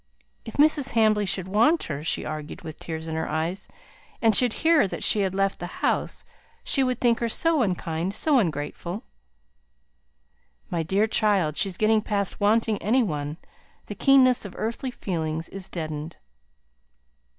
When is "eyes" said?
3.29-3.67